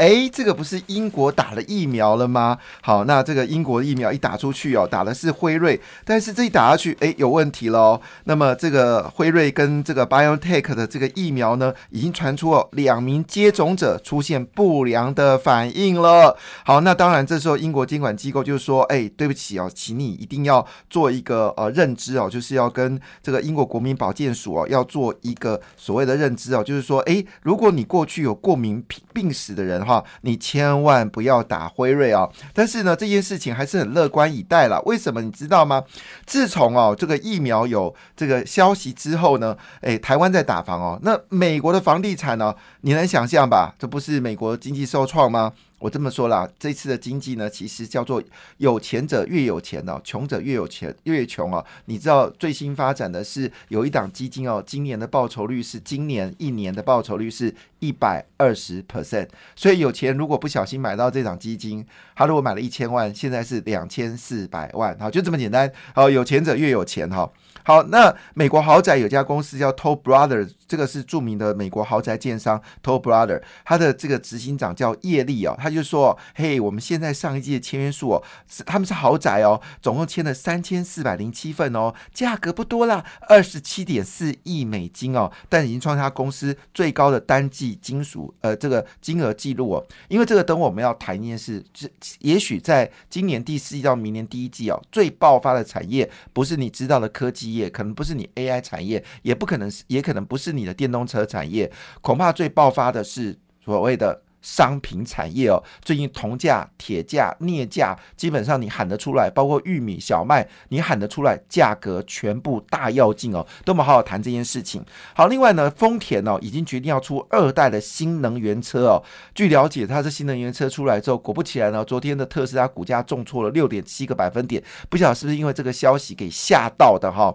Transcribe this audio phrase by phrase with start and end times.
[0.00, 2.56] 哎，这个不是英国打了疫苗了吗？
[2.80, 8.00] 好，那这个英国疫苗一打出去哦，打的是辉瑞，但是这一打下去，哎，有问题喽。
[8.24, 16.34] 那么这个辉瑞跟这个 BioNTech 的这个疫苗呢，已经传出哦，两名接种者出现不良的反应了。
[16.64, 29.84] 好，那当然这时候英国监管机构就说，哎，对不起哦，请你一定要做一个呃认知哦，就是要跟这个英国国民保健署哦，要做一个所谓的认知哦，就是说，哎，如果你过去有过敏病病史的人。
[30.22, 32.28] 你千万不要打辉瑞啊。
[32.52, 34.80] 但是呢，这件事情还是很乐观以待了。
[34.82, 35.82] 为什么你知道吗？
[36.26, 43.74] 自从哦这个疫苗有这个消息之后呢，诶，台湾在打防哦，那美国的房地产呢，你能想象吧？
[43.78, 45.52] 这不是美国经济受创吗？
[45.80, 48.22] 我这么说啦，这次的经济呢，其实叫做
[48.58, 51.64] 有钱者越有钱哦，穷者越有钱越穷哦。
[51.86, 59.28] 你知道最新发展的是有一档基金哦，今年的报酬率是今年一年的报酬率是一百二十 percent。
[59.56, 61.84] 所以有钱如果不小心买到这档基金，
[62.14, 65.72] 他如果买了一千万，现在是两千四百万，好，就这么简单。
[65.94, 67.30] 好，有钱者越有钱哈。
[67.62, 91.86] 好，那美国豪宅有家公司叫 Toll Brothers，这个是著名的美国豪宅建商 Toll Brothers，他的这个执行长叫叶利哦，他就说，嘿，我们现在上一季的签约数哦，是他们是豪宅哦，总共签了三千四百零七份哦，价格不多啦，二十七点四亿美金哦，但已经创下公司最高的单季金属呃这个金额记录哦，因为这个等我们要谈一件事，这
[92.20, 97.50] 也许在今年第四季到明年第一季哦，最爆发的产业不是你知道的科技。
[97.50, 101.68] 业可能不是你 AI 产业，也不可能是，也可能不是你的电动车产业，
[102.00, 104.22] 恐怕最爆发的是所谓的。
[104.42, 113.46] 商品产业哦，最近铜价、铁价、镍价，基本上你喊得出来，包括玉米、小麦，你喊得出来，价格全部大跃进哦。
[113.64, 114.84] 都我们好好谈这件事情。
[115.14, 119.02] 好，另外呢，丰田哦已经决定要出二代的新能源车哦。
[119.34, 127.34] 据了解，它是新能源车出来之后，果不其然呢，昨天的特斯拉股价重挫了六点七个百分点，不晓得是不是因为这个消息给吓到的哈。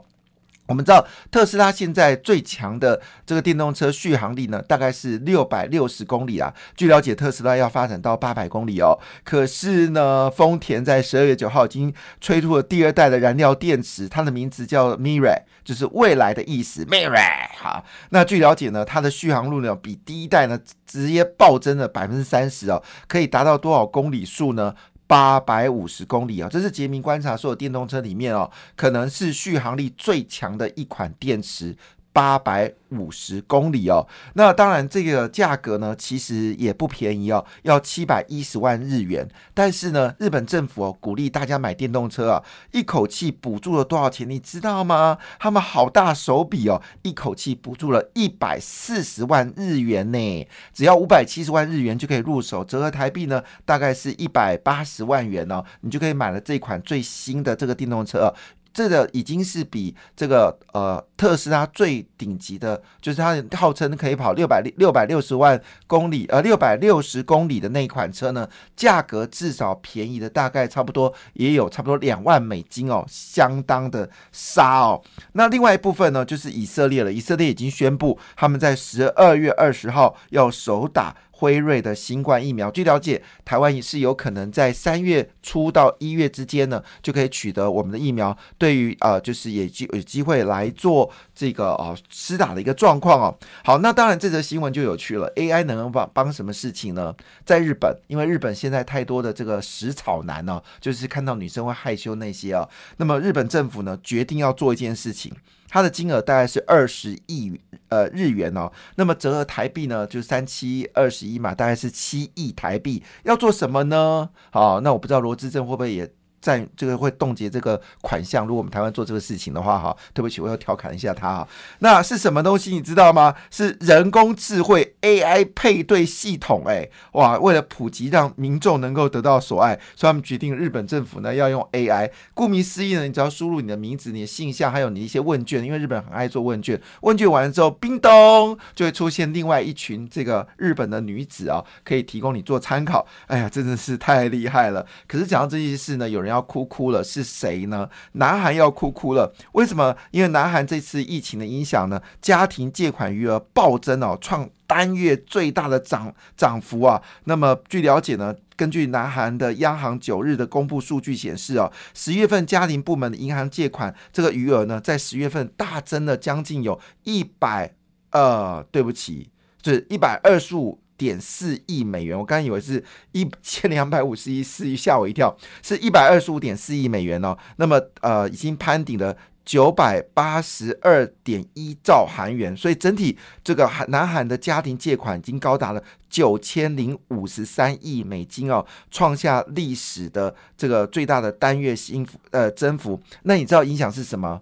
[0.68, 6.54] 我们知道特斯拉现在最强的这个电动车续航力呢，大概是六百六十公里啊。
[6.76, 8.98] 据了解，特斯拉要发展到八百公里哦。
[9.24, 16.84] 可是呢，丰田在十二月九号已经推出了第二代的燃料电池，它的名字叫 Mirai，就是未来的意思。
[16.86, 17.86] Mirai，好。
[18.10, 24.74] 那据了解呢，它的续航路呢比第一代呢直接暴增了百分之三十哦，可以达到多少公里数呢？
[25.08, 31.76] 八百五十公里啊，这是杰明观察所有电动车里面哦，可能是续航力最强的一款电池。
[32.16, 39.28] 八百五十公里哦，那当然这个价格呢，其实也不便宜哦，要七百一十万日元。
[39.54, 44.30] 但是呢，日本政府哦鼓励大家买电动车啊，一口气补助了多少钱？
[44.30, 45.18] 你知道吗？
[45.38, 58.34] 他们好大手笔哦，一口气补助了一百四十万日元呢，只要五百七十万日元就可以入手，折合台币呢大概是一百八十万元哦，你就可以买了这款最新的这个电动车。
[58.76, 75.02] 这个已经是比这个呃特斯拉最顶级的，就是它号称可以跑六百六百六十万公里，呃六百六十公里的那一款车呢，价格至少便宜的大概差不多也有差不多两万美金哦，相当的杀哦。
[75.32, 81.16] 那另外一部分呢，就是以色列了，以色列已经宣布他们在十二月二十号要首打。
[81.38, 88.36] 辉瑞的新冠疫苗，据了解，台湾也是有可能在三月初到一月之间呢，就可以取得我们的疫苗。
[88.58, 93.38] 对于呃，就是也机有机会来做这个哦施打的一个状况哦。
[93.66, 97.14] 好，那当然这则新闻就有趣了，AI 能帮帮什么事情呢？
[97.44, 105.34] 在日本，因为日本现在太多的这个食草男呢，就是看到女生会害羞那些啊，那么日本政府呢决定要做一件事情。
[105.76, 107.60] 它的金额大概是二十亿
[107.90, 113.04] 呃日元哦，那么折合台币呢，就是三七二十一嘛，大概是七亿台币。
[113.24, 114.30] 要做什么呢？
[114.52, 116.10] 好，那我不知道罗志正会不会也。
[116.46, 121.48] 在这个会冻结这个款项，如果我们台湾做这个事情的话，哈，对不起，我要调侃一下他哈。
[121.80, 122.72] 那是什么东西？
[122.72, 123.34] 你知道吗？
[123.50, 126.62] 是人工智慧 AI 配对系统。
[126.68, 132.12] 哎，哇，为了普及，让民众能够得到所爱，所以他们决定日本政府呢要用 AI。
[132.36, 136.80] 顾名思义呢，你只要输入你的名字、你的姓项，还有你一些问卷，因为日本很爱做问卷。
[137.02, 143.04] 问卷完了之后，叮咚，就会出现另外一群这个日本的女子啊，可以提供你做参考。
[143.26, 144.86] 哎呀，真的是太厉害了。
[145.08, 146.35] 可是讲到这件事呢，有人要。
[146.36, 147.90] 要哭哭了，是谁呢？
[148.14, 149.96] 南韩要哭哭了，为什么？
[150.12, 157.02] 因为南韩这次疫情的影响呢，家庭借款余额暴增哦，创单月最大的涨涨幅啊。
[157.24, 167.74] 那么据了解呢，根据南韩的央行九日的公布数据显示哦，十月份家庭部门的银行借款这个余额呢，在十月份大增了将近有一百
[168.12, 169.30] 呃，对不起，
[169.64, 170.80] 是一百二十五。
[170.98, 177.38] 点四亿美元，我刚以为是一千两百五十亿，四亿吓我一跳，是一百二十五点四亿美元哦。
[177.58, 193.00] 那么呃，已经攀顶了九百八十二点一兆韩元，所以整体这个韩南韩的家庭借款已经高达了九千零五十三亿美金哦，创下历史的这个最大的单月新呃增幅。
[193.24, 194.42] 那你知道影响是什么？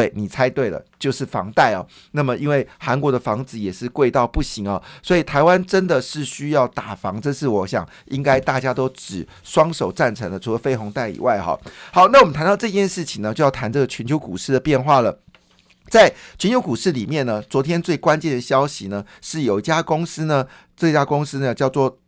[0.00, 1.86] 对你猜对了，就是房贷哦。
[2.12, 10.38] 那么，因为韩国的房子也是贵到不行哦，所以台湾真的是需要打房，这是我想应该大家都只双手赞成的。
[10.38, 11.58] 除了飞鸿贷以外，哈，
[11.92, 15.18] 好，那我们谈到这件事情呢，就要谈这个全球股市的变化了。
[15.88, 21.98] 在全球股市里面呢，昨天最关键的消息呢，是有一家公司呢，这家公司呢叫做。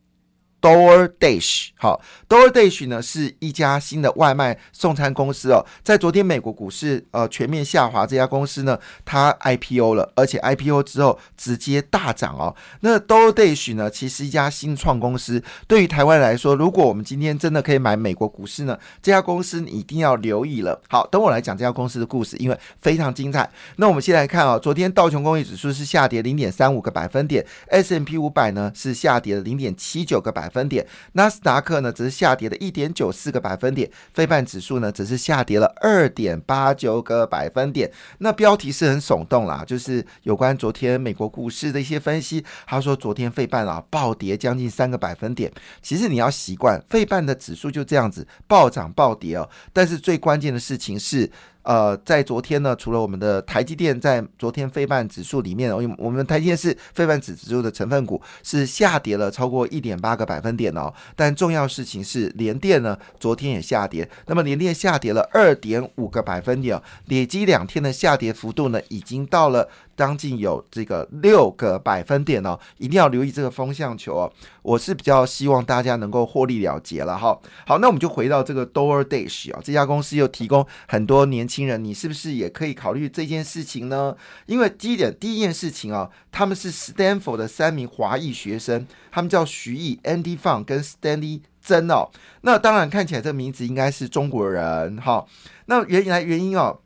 [0.62, 5.67] DoorDash，好，DoorDash 呢是一家新的外卖送餐公司哦。
[5.82, 12.55] 在昨天美国股市呃全面下滑，这家公司呢它 IPO 了，而且 IPO 之后直接大涨哦。
[12.81, 20.81] 那 DoorDash 呢其实一家新创公司，对于台湾来说，如果我们今天真的可以买美国股市呢，这家公司你一定要留意了。
[20.88, 23.50] 好，等我来讲这家公司的故事，因为非常精彩。
[23.79, 30.51] 那我们先来看啊，昨天道琼工业指数是下跌零点三五个百分点，S&P 五百呢是下跌了零点七九个百。
[30.52, 37.90] 分点，纳斯达克呢只是下跌了一点九四个百分点，非半指数呢只是下跌了二点八九个百分点。
[38.19, 42.44] 那标题是很耸动啦，就是有关昨天美国股市的一些分析。
[42.66, 45.50] 他说昨天费半啊暴跌将近三个百分点。
[45.81, 49.49] 其实你要习惯费半的指数就这样子暴涨暴跌哦。
[49.72, 51.31] 但是最关键的事情是。
[51.62, 60.93] 呃，在昨天呢，除了我们的台积电在昨天非半指数里面，我们台积电是非半指数的成分股，是下跌了超过一点八个百分点哦。
[61.14, 69.69] 但重要事情是，联电呢昨天也下跌，那么联电下跌了二点五个百分点，累积两天的下跌幅度呢，已经到了。
[69.96, 74.32] 将近有这个六个百分点哦，一定要留意这个风向球哦。
[74.62, 77.38] 我是比较希望大家能够获利了结了哈。
[77.66, 84.16] 好，那我们就回到这个 DoorDash 啊，这家公司又提供很多年轻人，你是不是也可以考虑这件事情呢？
[84.46, 92.10] 因为第一点，第一件事情啊，他们是 Stanford 的三名华裔学生，他们叫徐毅、Andy Fang 跟 Stanley 曾哦。
[92.42, 95.24] 那当然看起来这名字应该是中国人哈。
[95.66, 96.78] 那原来原因哦。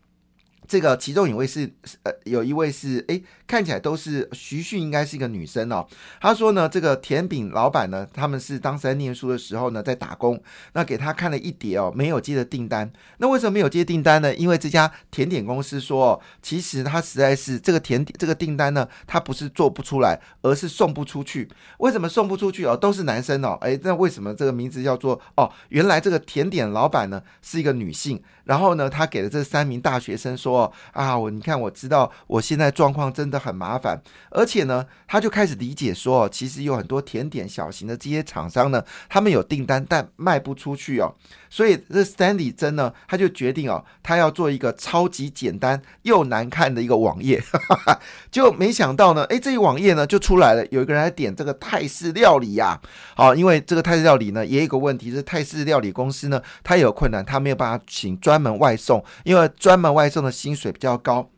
[0.67, 1.73] 这个其中一位是
[2.03, 3.21] 呃，有一位是哎。
[3.47, 5.87] 看起来都是徐旭，应该是一个女生哦。
[6.21, 10.43] 她说呢，这个甜饼老板呢，他们是当时在念书的时候呢，在打工，
[10.73, 12.93] 那给他看了一叠哦，没有接的订单。
[13.19, 14.35] 那为什么没有接订单呢？
[14.35, 21.49] 因为这家甜点公司说，哦其实他实在是这个甜点这个订单呢，他不是做不出来，而是送不出去。
[21.79, 22.77] 为什么送不出去哦？
[22.77, 23.57] 都是男生哦。
[23.61, 25.49] 哎，那为什么这个名字叫做哦？
[25.69, 33.37] 原来这个甜点老板呢是一个女性，然后呢，他给了这三名大学生说啊，我你看我知道我现在状况真的。
[33.47, 41.15] 很麻烦，而且呢，他就开始理解说，其实有很多甜点小型的这些厂商呢，他们有订单但卖不出去哦。
[41.49, 47.41] 所以这 Stanley 真呢，他就决定哦，他要做一个超级简单又难看的一个网页，
[48.33, 52.81] 就没想到呢，哎，这一网页呢就出来了，有一个人来点这个泰式料理呀，
[53.15, 61.31] 好，因为这个泰式料理呢也有一个问题，是泰式料理公司呢，他有困难，他没有办法请专专门外送，因为专门外送的薪水比较高。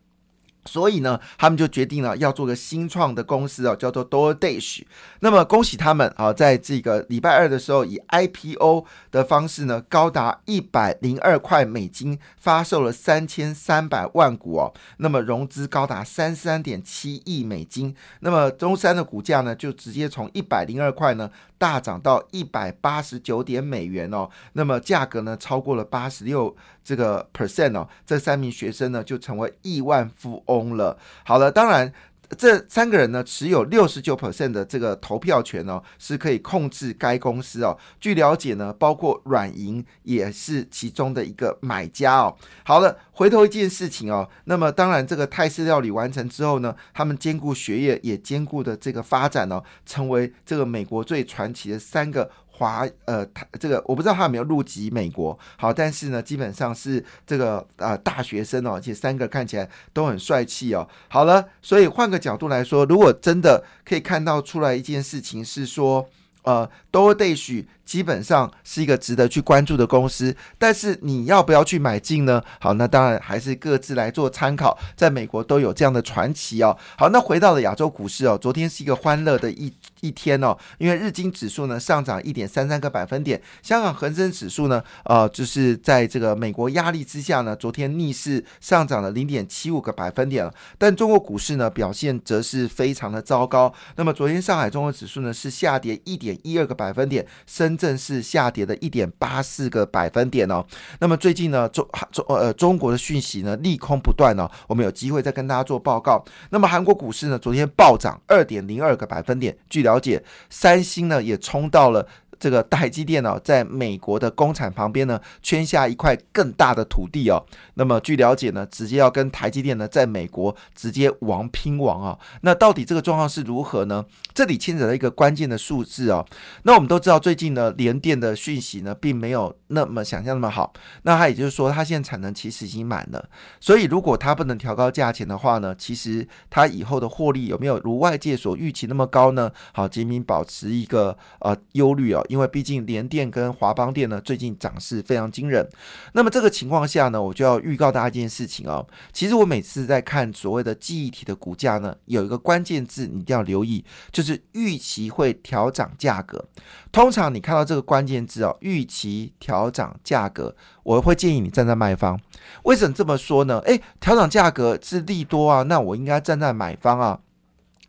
[0.68, 4.82] 所以呢，他们就决定了要做个新创的公司哦，叫做 DoorDash。
[5.20, 14.74] 那么恭喜他们啊，在这个礼拜二的时候，以 IPO 的方式呢，高达一百零二块美金，发售了三千三百万股哦。
[14.98, 17.94] 那么融资高达三十三点七亿美金。
[18.20, 21.30] 那么中山的股价呢，就直接从一百零二块呢。
[21.58, 30.98] 大涨到一百八十九点美元哦，那么价格呢超过了八十六这个 percent 哦，这三名学生呢就成为亿万富翁了。
[31.24, 31.92] 好了，当然。
[32.36, 37.74] 这三个人呢，持有六十九 percent 的这个投票权哦，是可以控制该公司哦。
[37.98, 42.36] 据了解呢，包括软银也是其中的一个买家哦。
[42.64, 52.30] 好了，回头一件事情哦，那么当然这个泰式料理完成之后呢，他们兼顾学业也兼顾的这个发展哦，成为这个美国最传奇的三个。
[52.58, 60.86] 华呃，他这个我不知道他有没有入籍美国，好，但是呢，基本上是这个呃大学生哦，而且三个看起来都很帅气哦。
[61.08, 66.08] 好了，所以换个角度来说，如果真的可以看到出来一件事情是说。
[66.44, 72.42] 呃 d o r d a s h 基本上是一个值得去关注的公司，但是你要不要去买进呢？
[72.60, 74.78] 好，那当然还是各自来做参考。
[74.94, 76.76] 在美国都有这样的传奇哦。
[76.98, 93.72] 好，那回到了亚洲股市哦，昨天是一个欢乐的一一天哦，因为日经指数呢上涨一点三三个百分点，香港恒生指数呢，呃，就是在这个美国压力之下呢，昨天逆势上涨了零点七五个百分点了但中国股市呢表现则是非常的糟糕。
[93.96, 100.62] 那么昨天上海综合指数呢是下跌一点一二个百分点，深正式下跌的一点八四个百分点哦。
[100.98, 106.22] 那么最近呢，中中呃中国的讯息呢利空不断哦，我们有机会再跟大家做报告。
[106.50, 109.56] 那么韩国股市呢，昨天暴涨二点零二个百分点。
[109.70, 112.06] 据了解，三星呢也冲到了。
[112.38, 117.44] 这个台积电呢，在美国的工厂旁边呢，圈下一块更大的土地哦。
[117.74, 122.18] 那么据了解呢，直接要跟台积电呢，在美国直接王拼王啊。
[122.42, 124.04] 那到底这个状况是如何呢？
[124.32, 126.24] 这里牵扯到一个关键的数字哦。
[126.62, 130.72] 那我们都知道，最近呢，联电的讯息呢，并没有那么想象那么好。
[131.02, 133.28] 那它也就是说，它现在产能其实已经满了。
[133.60, 139.50] 所以如果它不能调高价钱的话呢，其实它以后的获利有没有如外界所预期那么高呢？
[139.72, 142.24] 好，杰明保持一个呃忧虑哦。
[142.28, 145.68] 因为毕竟联电跟华邦电呢最近涨势非常惊人，
[146.12, 148.86] 那么这个情况下呢，我就要预告大家一件事情哦。
[149.12, 156.44] 其实我每次在看所谓的记忆体的股价呢，有一个关键字你一定要留意，就是预期会调涨价格。
[156.92, 162.18] 通常你看到这个关键字哦，预期调涨价格，我会建议你站在卖方。
[162.64, 163.58] 为什么这么说呢？
[163.60, 167.20] 诶，调涨价格是利多啊，那我应该站在买方啊。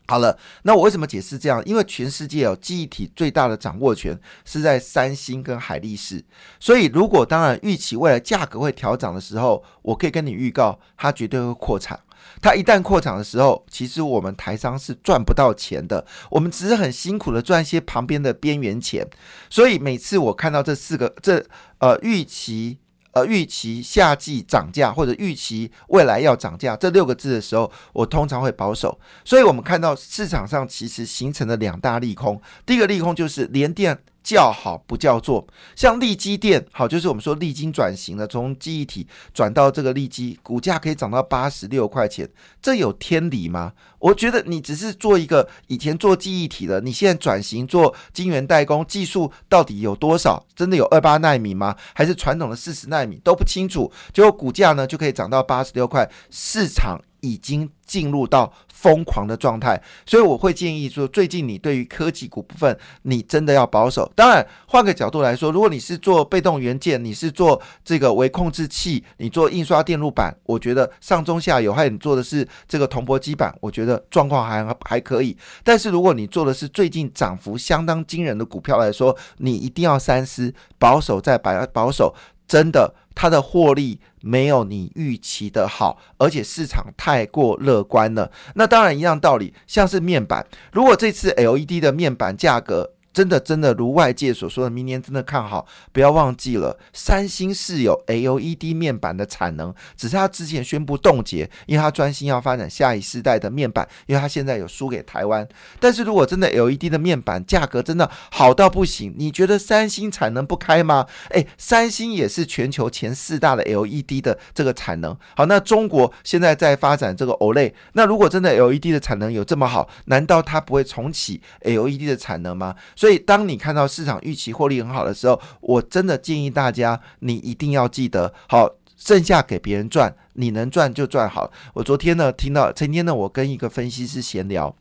[0.10, 1.64] 好了，那我为什么解释这样？
[1.68, 6.26] 因为全世界哦，记忆体最大的掌握权是在三星跟海力士，
[6.60, 12.00] 所以如果当然预期未来价格会调涨的时候，我可以跟你预告，它绝对会扩产。
[12.42, 19.08] 它一旦扩产的时候，其实我们台商是赚不到钱的，我们只是很辛苦的赚一些旁边的边缘钱。
[19.48, 21.46] 所以每次我看到这四个这
[21.78, 22.80] 呃预期。
[23.12, 29.00] 呃，预期夏季涨价或者预期未来要涨价这六个字的时候，我通常会保守。
[29.26, 32.42] 所以，我们看到市场上其实形成了两大利空。
[32.66, 34.00] 第一个利空就是连电。
[34.24, 35.46] 叫好不叫座，
[35.76, 42.30] 像利基电好，就是我们说利金转型了，从记忆体转到这个利基，股价可以涨到八十六块钱，
[42.62, 43.74] 这有天理吗？
[44.00, 50.46] 我觉得你只是做一个以前做记忆体的，你现在转型做晶圆代工，技术到底有多少？
[50.56, 51.76] 真的有二八纳米吗？
[51.94, 57.00] 还是传统的四十纳米都不清楚，结果股价呢就可以涨到八十六块，市场。
[57.22, 64.12] 已经进入到疯狂的状态，所以我会建议说，最近你对于科技股部分，你真的要保守。
[64.16, 75.36] 当然，换个角度来说，如果你是做被动元件，你是做这个微控制器，你做印刷电路板，我觉得上中下游，还有你做的是这个铜箔基板，我觉得状况还还可以。
[75.64, 82.14] 但是如果你做的是最近涨幅相当惊人的股票来说，你一定要三思，保守再保保守。
[82.50, 88.32] 真的，它的获利没有你预期的好，而且市场太过乐观了。
[88.56, 92.94] 那当然一样道理，像是面板，如果这次 LED 的面板价格。
[93.20, 95.68] 真的，真的如外界所说的，明年真的看好。
[95.92, 105.46] 不要忘记了，三星是有 LED 面板的产能，只是它之前宣布冻结，因为它专心要发展下一世代的面板，因为它现在有输给台湾。
[105.82, 111.06] 但是如果真的 LED 的面板价格真的好到不行，你觉得三星产能不开吗？
[111.32, 115.14] 诶，三星也是全球前四大的 LED 的这个产能。
[115.36, 122.74] 好，那中国现在在发展这个 OLED，那如果真的 LED 的产能有这么好，难道它不会重启 LED 的产能吗？
[122.96, 123.09] 所以。
[123.10, 131.52] 所以，当你看到市场预期获利很好的时候，我真的建议大家，你一定要记得，好，剩下给别人赚，你能赚就赚好。
[131.74, 134.76] 我昨天呢，听到今天呢，我跟一个分析师闲聊，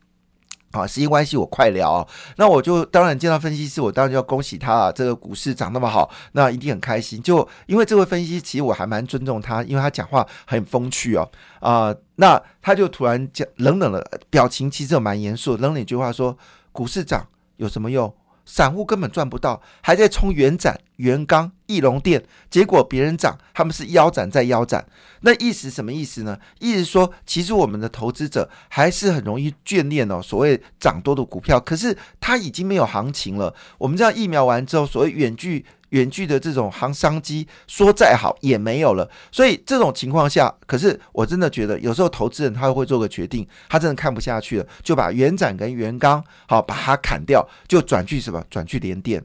[0.73, 2.07] 啊，时间关系我快聊，
[2.37, 7.19] 那我就当然见到分析师，我当然就要恭喜他啊，这个股市涨那么好，那一定很开心。
[7.19, 11.27] 就因为这位分析师，其实我还蛮尊重他，因为他讲话很风趣哦，
[11.61, 16.37] 啊，那他就突然讲冷冷的表情，其实蛮严肃，冷冷一句话说，
[16.71, 17.25] 股市涨
[17.59, 18.13] 有什么用？
[18.45, 24.83] 散户根本赚不到，还在冲元展、元钢、翼龙电，结果别人涨，他们是腰斩再腰斩。
[25.21, 26.35] 那意思什么意思呢？
[26.59, 33.53] 意思说，其实我们的投资者还是很容易眷恋哦，所谓涨多的股票，可是它已经没有行情了。
[33.77, 35.63] 我们这样疫苗完之后，所谓远距。
[35.89, 48.43] 远距的这种行商机说再好也没有了，所以这种情况下，可是我真的觉得有时候投资人他会做个决定，他真的看不下去了，就把原展跟原钢好把它砍掉，就转去什么？
[48.49, 49.23] 转去连电。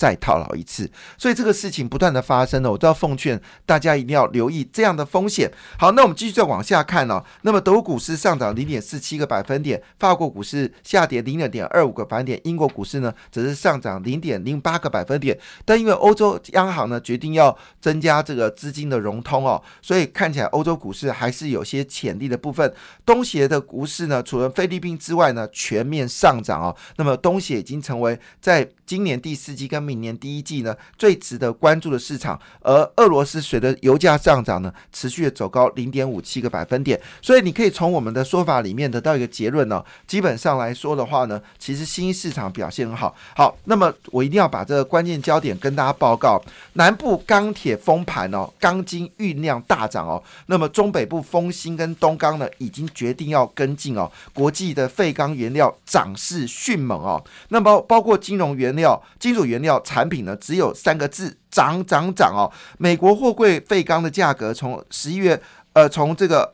[0.00, 0.90] 再套牢一次。
[1.18, 5.52] 所以这个事情不断的发生呢，我都要奉劝大家一定要留意这样的风险。
[5.78, 7.22] 好，那我们继续再往下看哦。
[7.42, 15.38] 那么德国股市上涨零点四七个百分点，法国股市下跌零点二五个百分点，英国股市呢则是上涨零点零八个百分点。
[15.66, 22.72] 但因为欧洲央行呢决定要增加这个资金的融通哦，所以看起来欧洲股市还是有些潜力的部分。
[23.04, 26.76] 东协的股市呢，除了菲律宾之外呢，全面上涨哦。
[26.96, 32.36] 那么东协已经成为在今年第四季跟明年第一季呢最值得关注的市场。
[32.60, 37.00] 而俄罗斯随着油价上涨呢，持续的走高零点五七个百分点。
[37.22, 43.14] 所以你可以从我们的说法里面得到一个结论呢，基本上来说的话呢，其实新兴市场表现很好。
[43.36, 46.42] 好，那么我一定要把这个关键焦点跟大家报告：
[46.72, 50.20] 南部钢铁封盘哦，钢筋运量大涨哦。
[50.46, 54.10] 那么中北部丰兴跟东钢呢，已经决定要跟进哦。
[54.34, 57.22] 国际的废钢原料涨势迅猛哦。
[57.50, 62.50] 那么包括金融原料、料金属原料产品呢，只有三个字：涨涨涨哦。
[62.78, 65.40] 美国货柜废钢的价格从十一月，
[65.74, 66.52] 呃，从这个。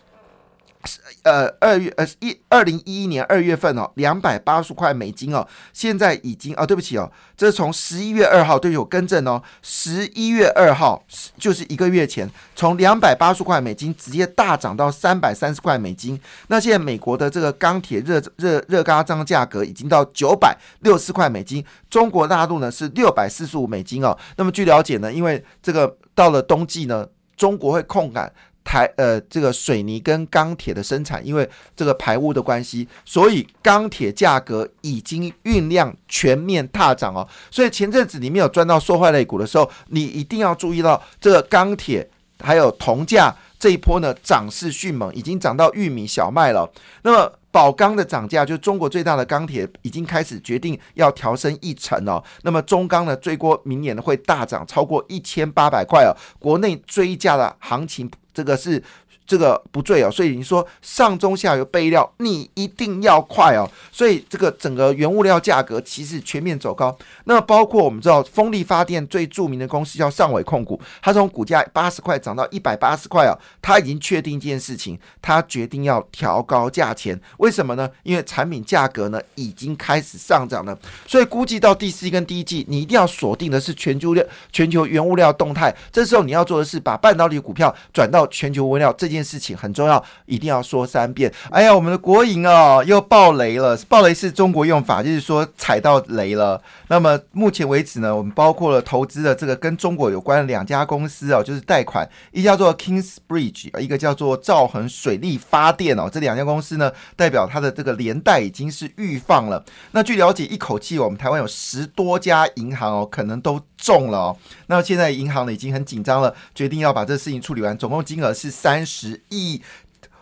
[1.22, 11.04] 呃，二月呃一二零一一年二月份哦，两百八十块美金哦，现在已经哦，对不起哦，这是从十一月二号，对，有更正哦，十一月二号
[11.38, 16.20] 就是一个月前，从两百八十块美金直接大涨到三百三十块美金。
[16.48, 24.16] 那现在美国的这个钢铁热热热轧钢价格已经到九百六十块美金，中国大陆呢是六百四十五美金哦。
[24.36, 28.32] 那么据了解呢，因为这个到了冬季呢，中国会控感。
[28.66, 37.26] 台呃，这个水泥跟钢铁的生产，因为这个排污的关系，所以钢铁价格已经酝酿全面大涨哦。
[37.48, 46.68] 所以前阵子你没有赚到受坏类股的时候，你一定要注意到这个钢铁还有铜价这一波呢涨势迅猛，已经涨到玉米、小麦了。
[47.02, 52.22] 那么宝钢的涨价，就中国最大的钢铁，已经开始决定要调升一成哦。
[52.42, 56.10] 那么中钢呢，最多明年呢会大涨超过一千八百块哦。
[56.40, 58.10] 国内追价的行情。
[58.36, 58.82] 这个是。
[59.26, 63.68] 这个不对哦，所以你说上中下游备料，你一定要快哦。
[63.90, 66.96] 所以这个整个原物料价格其实全面走高。
[67.24, 77.20] 那包括我们知道风力发电最著名的公司叫上尾控股，它从股价八十块涨到一百八十块哦，它已经确定一件事情，它决定要调高价钱。
[77.38, 77.90] 为什么呢？
[78.04, 80.78] 因为产品价格呢已经开始上涨了。
[81.04, 85.74] 所以估计到第四季跟第一季，你一定要锁定的是全球料全球原物料动态。
[85.90, 89.15] 这时候你要做的是把半导体股票转到全球物料这。
[89.16, 91.32] 件事情很重要，一定要说三遍。
[91.50, 96.62] 哎呀，我们的国营哦又爆雷了，爆雷是中国用法，就是说踩到雷了。
[96.88, 106.08] 那么目前为止呢，我们包括了投资的这个跟中国有关的两家公司哦，就是贷款，一叫做 Kingsbridge，一个叫做兆恒水利发电哦。
[106.12, 109.64] 这两家公司呢，代表它的这个连带已经是预放了。
[109.92, 114.36] 那据了解，一口气我们台湾有十多家银行哦，可能都中了。
[114.66, 119.22] 那现在银行呢已经很紧张了，决定要把这事情处理完，总共金额是三十。
[119.28, 119.60] 亿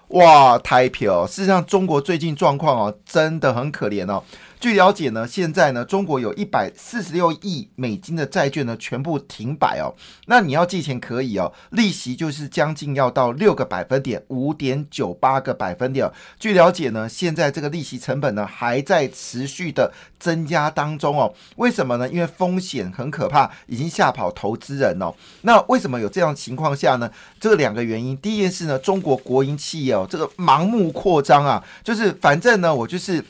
[0.08, 1.26] 哇，太票！
[1.26, 4.22] 事实上，中国最近状况哦，真的很可怜哦。
[4.64, 9.92] 据了解呢，现在呢，中国有一百四十六亿美金的债券呢，全部停摆哦。
[10.24, 16.10] 那你要借钱可以哦，利息就是将近要到六个百分点，五点九八个百分点。
[16.40, 21.34] 据了解呢，现在这个利息成本呢，还在持续的增加当中哦。
[21.56, 22.08] 为什么呢？
[22.08, 25.14] 因为风险很可怕，已经吓跑投资人哦。
[25.42, 27.10] 那为什么有这样情况下呢？
[27.38, 33.22] 这两个原因，第一件事呢，中国国营企业哦，这个盲目扩张啊，就是反正呢，我就是。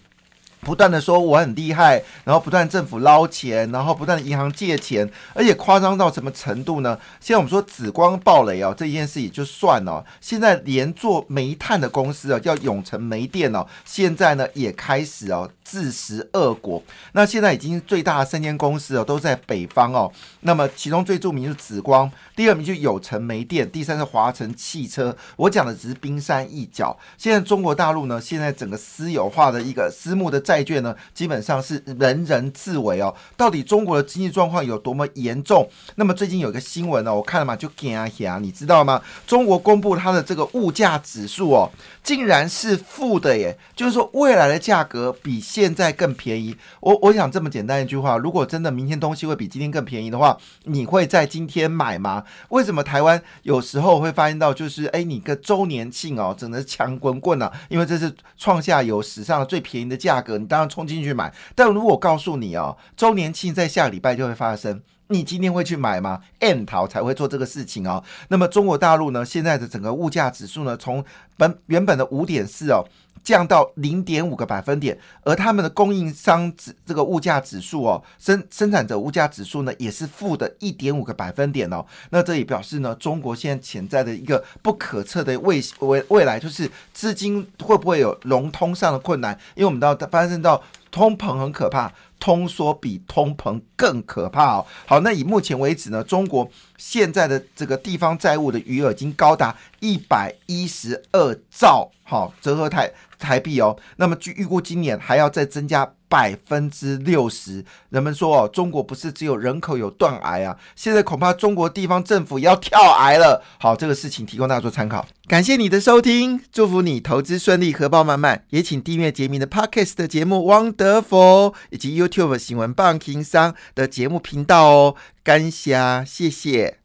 [0.65, 6.99] 不断的说我很厉害，然后不断政府捞钱，然后不断的银行借钱，而且夸张到什么程度呢？
[7.21, 16.83] 现在我们说紫光暴雷哦，这件事也就算了，现在连做煤炭的公司啊，叫永城煤电哦，现在呢也开始哦自食恶果。
[17.13, 25.15] 那现在已经最大的三间公司哦都在北方哦，那么其中最著名是紫光，第二名就有成煤电，第三是华晨汽车。
[25.37, 26.97] 我讲的只是冰山一角。
[27.19, 30.54] 现在中国大陆呢，现在整个私有化的一个私募的债。
[30.55, 33.13] 债券呢，基本上是人人自危哦。
[33.37, 35.69] 到底中国的经济状况有多么严重？
[35.97, 39.03] 那么最近有一个新闻呢，我看了嘛，就惊吓，你知道吗？
[39.27, 41.69] 中国公布它的这个物价指数哦，
[42.05, 46.57] 竟然是负的耶，就是说未来的价格比现在更便宜。
[46.79, 52.23] 我我想这么简单一句话：如果真的明天东西会比今天更便宜的话，你会在今天买吗？
[52.51, 60.44] 为什么台湾有时候会发现到，就是哎，你个周年庆哦，整的强滚滚啊，因为这是创下有史上最便宜的价格。
[60.47, 68.03] 当然冲进去买，但如果告诉你哦，周年庆在下礼拜就会发生，你今天会去买吗？N 淘才会做这个事情哦。
[68.29, 71.05] 那么中国大陆呢，现在的整个物价指数呢，从
[71.37, 72.85] 本原本的五点四哦。
[73.23, 81.83] 降到零点五个百分点，而他们的供应商指这个物价指数哦，生生产者物价指数呢也是负的一点五个百分点哦。
[82.11, 89.33] 那这也表示呢，中国现在潜在的一个不可测的未未未来，就是资金会不会有融通上的困难？
[89.55, 90.63] 因为我们到发生到
[90.95, 91.93] 通膨很可怕。
[92.21, 94.67] 通缩比通膨更可怕哦。
[94.87, 103.77] 好，那以目前为止呢，中国现在的这个地方债务的余额已经高达一百一十二兆，好，折合台台币哦。
[103.97, 105.93] 那么据预估，今年还要再增加。
[106.07, 113.43] 百分之六十，人们说哦，中国不是只有人口有断崖啊，现在恐怕中国地方政府要跳崖了。
[113.59, 115.05] 好，这个事情提供大家做参考。
[115.27, 118.45] 感谢你的收听，祝福你投资顺利，荷包满满。
[118.51, 124.95] 也请订阅杰明的 Podcast 的节目《汪德佛》，以及 YouTube 新闻棒情商的节目频道哦。
[125.25, 126.84] 感谢，谢谢。